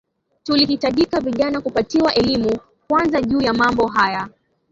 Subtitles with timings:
[0.43, 4.29] Tulihitajika vijana kupatiwa elimu kwanza juu ya mambo haya